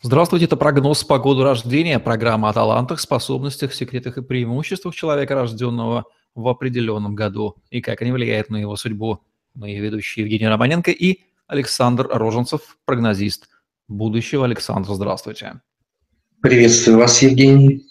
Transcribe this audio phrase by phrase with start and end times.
[0.00, 6.04] Здравствуйте, это прогноз по году рождения, программа о талантах, способностях, секретах и преимуществах человека, рожденного
[6.36, 9.24] в определенном году, и как они влияют на его судьбу.
[9.54, 13.48] Мы ведущие Евгений Романенко и Александр Роженцев, прогнозист
[13.88, 14.44] будущего.
[14.44, 15.62] Александр, здравствуйте.
[16.40, 17.82] Приветствую вас, Евгений.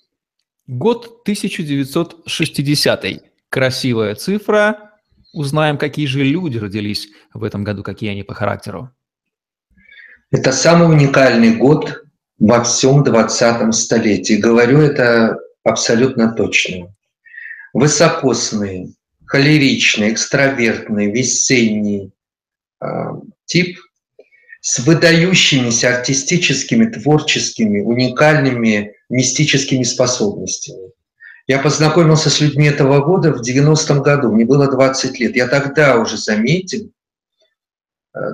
[0.65, 3.05] Год 1960.
[3.49, 4.93] Красивая цифра.
[5.33, 8.91] Узнаем, какие же люди родились в этом году, какие они по характеру.
[10.29, 12.03] Это самый уникальный год
[12.37, 14.33] во всем 20 столетии.
[14.33, 16.93] Говорю это абсолютно точно.
[17.73, 18.95] Высокосный,
[19.25, 22.11] холеричный, экстравертный, весенний
[22.81, 22.87] э,
[23.45, 23.77] тип
[24.59, 30.91] с выдающимися артистическими, творческими, уникальными мистическими способностями.
[31.47, 35.37] Я познакомился с людьми этого года в 90-м году, мне было 20 лет.
[35.37, 36.91] Я тогда уже заметил,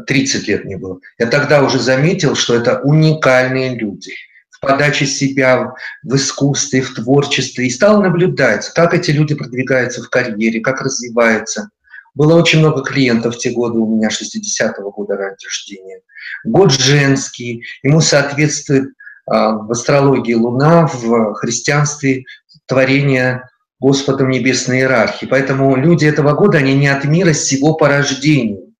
[0.07, 4.13] 30 лет мне было, я тогда уже заметил, что это уникальные люди
[4.49, 10.09] в подаче себя, в искусстве, в творчестве, и стал наблюдать, как эти люди продвигаются в
[10.09, 11.69] карьере, как развиваются.
[12.15, 16.01] Было очень много клиентов в те годы у меня, 60-го года рождения.
[16.45, 18.93] Год женский, ему соответствует
[19.25, 22.25] а, в астрологии Луна, в христианстве
[22.67, 25.25] творение Господом небесной иерархии.
[25.25, 28.72] Поэтому люди этого года, они не от мира сего по рождению.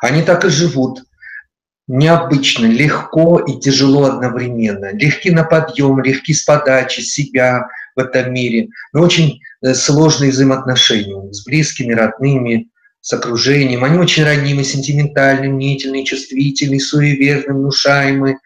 [0.00, 1.02] Они так и живут.
[1.88, 4.92] Необычно, легко и тяжело одновременно.
[4.92, 8.68] Легки на подъем, легки с подачи себя в этом мире.
[8.92, 12.68] Но очень э, сложные взаимоотношения с близкими, родными,
[13.00, 13.84] с окружением.
[13.84, 18.38] Они очень ранимы, сентиментальны, мнительны, чувствительны, суеверны, внушаемы.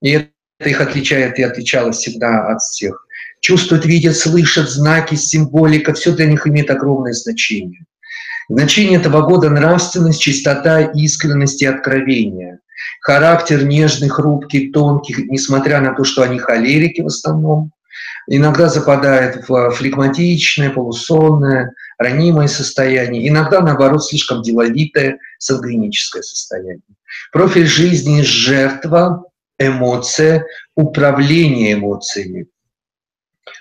[0.00, 0.30] И это
[0.64, 3.08] их отличает и отличалось всегда от всех.
[3.40, 5.94] Чувствуют, видят, слышат знаки, символика.
[5.94, 7.84] Все для них имеет огромное значение.
[8.48, 12.58] Значение этого года– нравственность, чистота, искренность и откровение.
[13.00, 17.72] Характер нежный, хрупкий, тонкий, несмотря на то, что они холерики в основном.
[18.26, 23.28] Иногда западает в флегматичное, полусонное, ранимое состояние.
[23.28, 26.80] Иногда, наоборот, слишком деловитое, сангвиническое состояние.
[27.32, 29.24] Профиль жизни– жертва,
[29.58, 32.46] эмоция, управление эмоциями.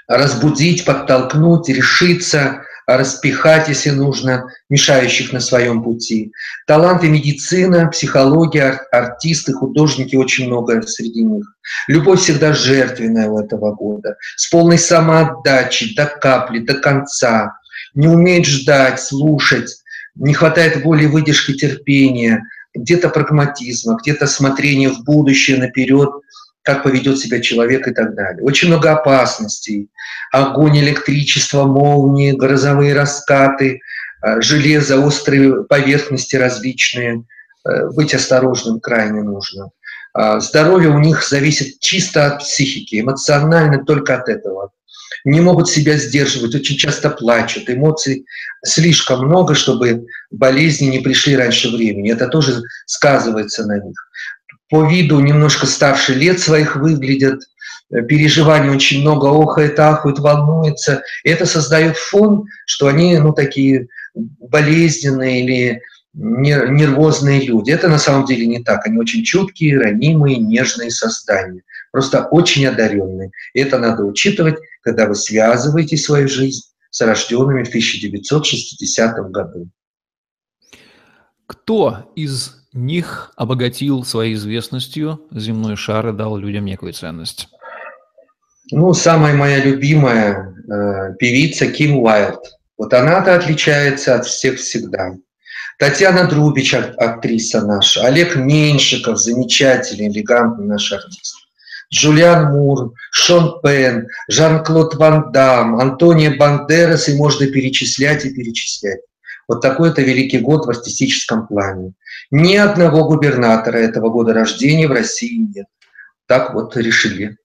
[0.08, 6.32] Разбудить, подтолкнуть, решиться– распихать, если нужно, мешающих на своем пути.
[6.68, 11.46] Таланты медицина, психология, артисты, художники, очень много среди них.
[11.88, 17.54] Любовь всегда жертвенная у этого года, с полной самоотдачей, до капли, до конца.
[17.94, 19.78] Не умеет ждать, слушать,
[20.16, 26.10] не хватает воли, выдержки, терпения, где-то прагматизма, где-то смотрения в будущее, наперед–
[26.64, 28.42] как поведет себя человек и так далее.
[28.44, 29.90] Очень много опасностей.
[30.32, 33.82] Огонь, электричество, молнии, грозовые раскаты,
[34.22, 37.26] э, железо, острые поверхности различные.
[37.66, 39.70] Э, быть осторожным крайне нужно.
[40.14, 44.72] А здоровье у них зависит чисто от психики, эмоционально только от этого.
[45.26, 48.26] Не могут себя сдерживать, очень часто плачут, эмоций
[48.64, 52.12] слишком много, чтобы болезни не пришли раньше времени.
[52.12, 53.96] Это тоже сказывается на них
[54.74, 57.44] по виду немножко старше лет своих выглядят,
[57.92, 61.04] э, переживаний очень много, охает, ахует, волнуется.
[61.24, 65.82] И это создает фон, что они ну, такие болезненные или
[66.16, 67.70] нервозные люди.
[67.70, 68.88] Это на самом деле не так.
[68.88, 71.62] Они очень чуткие, ранимые, нежные создания.
[71.92, 73.30] Просто очень одаренные.
[73.54, 79.70] И это надо учитывать, когда вы связываете свою жизнь с рожденными в 1960 году.
[81.46, 87.48] Кто из них обогатил своей известностью земной шар и дал людям некую ценность?
[88.72, 92.40] Ну, самая моя любимая э, певица Ким Уайлд.
[92.78, 95.12] Вот она-то отличается от всех всегда.
[95.80, 101.36] Татьяна Друбич, актриса наша, Олег Меньшиков, замечательный, элегантный наш артист.
[101.94, 109.02] Джулиан Мур, Шон Пен, Жан-Клод Ван Дам, Антония Бандерас, и можно перечислять и перечислять.
[109.48, 111.94] Вот такой-то великий год в артистическом плане.
[112.32, 115.68] Ни одного губернатора этого года рождения в России нет.
[116.26, 117.38] Так вот решили.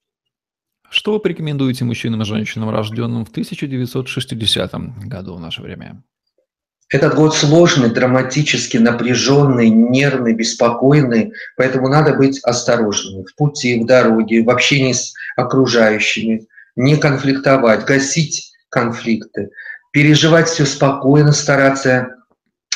[0.90, 4.72] Что вы порекомендуете мужчинам и женщинам, рожденным в 1960
[5.06, 6.02] году в наше время?
[6.90, 14.42] Этот год сложный, драматический, напряженный, нервный, беспокойный, поэтому надо быть осторожными в пути, в дороге,
[14.42, 16.46] в общении с окружающими,
[16.76, 19.50] не конфликтовать, гасить конфликты,
[19.92, 22.08] переживать все спокойно, стараться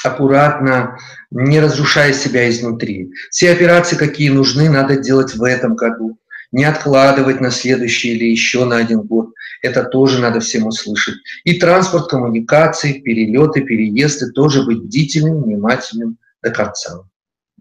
[0.04, 0.98] аккуратно,
[1.30, 3.10] не разрушая себя изнутри.
[3.30, 6.18] Все операции, какие нужны, надо делать в этом году.
[6.50, 9.30] Не откладывать на следующий или еще на один год.
[9.62, 11.14] Это тоже надо всем услышать.
[11.44, 17.04] И транспорт, коммуникации, перелеты, переезды, тоже быть бдительным, внимательным до конца.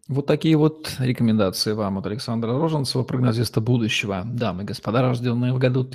[0.10, 4.24] Вот такие вот рекомендации вам от Александра Роженцева, прогнозиста будущего.
[4.26, 5.86] Дамы и господа, рожденные в году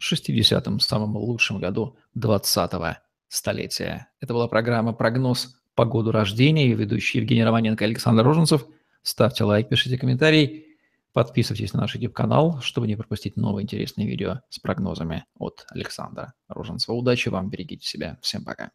[0.00, 2.96] 1960, самом лучшем году 20-го
[3.28, 4.08] столетия.
[4.20, 6.64] Это была программа «Прогноз по году рождения».
[6.64, 8.66] Ее ведущий Евгений Романенко и Александр Роженцев.
[9.02, 10.66] Ставьте лайк, пишите комментарий.
[11.12, 16.94] Подписывайтесь на наш YouTube-канал, чтобы не пропустить новые интересные видео с прогнозами от Александра Роженцева.
[16.94, 18.18] Удачи вам, берегите себя.
[18.22, 18.70] Всем пока.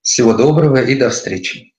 [0.00, 1.75] Всего доброго и до встречи.